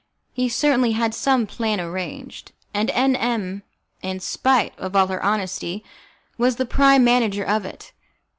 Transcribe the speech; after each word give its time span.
He 0.33 0.49
certainly 0.49 0.93
had 0.93 1.13
some 1.13 1.45
plan 1.45 1.79
arranged, 1.79 2.53
and 2.73 2.89
M 2.89 3.15
M, 3.15 3.61
in 4.01 4.19
spite 4.19 4.73
of 4.79 4.95
all 4.95 5.05
her 5.05 5.23
honesty, 5.23 5.83
was 6.39 6.55
the 6.55 6.65
prime 6.65 7.03
manager 7.03 7.43
of 7.43 7.65
it. 7.65 7.93